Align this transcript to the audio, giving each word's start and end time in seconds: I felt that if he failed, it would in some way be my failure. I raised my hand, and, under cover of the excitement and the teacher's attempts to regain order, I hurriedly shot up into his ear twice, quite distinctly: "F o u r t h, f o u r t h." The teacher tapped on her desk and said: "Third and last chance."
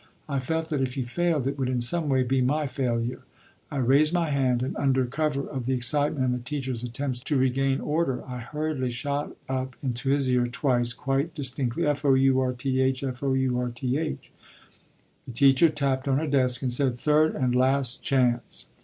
I 0.27 0.39
felt 0.39 0.69
that 0.69 0.81
if 0.81 0.95
he 0.95 1.03
failed, 1.03 1.45
it 1.45 1.59
would 1.59 1.69
in 1.69 1.79
some 1.79 2.09
way 2.09 2.23
be 2.23 2.41
my 2.41 2.65
failure. 2.65 3.21
I 3.69 3.77
raised 3.77 4.15
my 4.15 4.31
hand, 4.31 4.63
and, 4.63 4.75
under 4.77 5.05
cover 5.05 5.41
of 5.45 5.67
the 5.67 5.75
excitement 5.75 6.25
and 6.25 6.33
the 6.33 6.39
teacher's 6.43 6.81
attempts 6.83 7.19
to 7.19 7.37
regain 7.37 7.79
order, 7.79 8.23
I 8.25 8.39
hurriedly 8.39 8.89
shot 8.89 9.35
up 9.47 9.75
into 9.83 10.09
his 10.09 10.27
ear 10.27 10.47
twice, 10.47 10.91
quite 10.93 11.35
distinctly: 11.35 11.85
"F 11.85 12.03
o 12.03 12.15
u 12.15 12.39
r 12.39 12.51
t 12.51 12.81
h, 12.81 13.03
f 13.03 13.21
o 13.21 13.33
u 13.35 13.59
r 13.59 13.69
t 13.69 13.99
h." 13.99 14.31
The 15.27 15.33
teacher 15.33 15.69
tapped 15.69 16.07
on 16.07 16.17
her 16.17 16.25
desk 16.25 16.63
and 16.63 16.73
said: 16.73 16.95
"Third 16.95 17.35
and 17.35 17.53
last 17.55 18.01
chance." 18.01 18.69